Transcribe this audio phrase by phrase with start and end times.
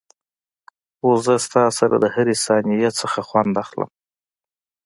[0.97, 3.89] خو زه تاسره دهرې ثانيې نه خوند اخلم.